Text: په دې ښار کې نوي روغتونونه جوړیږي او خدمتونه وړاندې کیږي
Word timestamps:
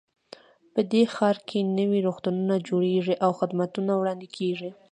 په 0.73 0.81
دې 0.91 1.03
ښار 1.13 1.37
کې 1.47 1.59
نوي 1.79 1.99
روغتونونه 2.07 2.55
جوړیږي 2.67 3.15
او 3.25 3.31
خدمتونه 3.39 3.91
وړاندې 3.97 4.27
کیږي 4.37 4.69